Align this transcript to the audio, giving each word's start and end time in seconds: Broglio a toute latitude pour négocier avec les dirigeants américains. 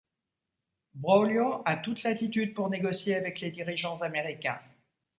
Broglio 0.95 1.61
a 1.63 1.75
toute 1.77 2.01
latitude 2.01 2.55
pour 2.55 2.71
négocier 2.71 3.13
avec 3.15 3.39
les 3.39 3.51
dirigeants 3.51 3.99
américains. 3.99 4.59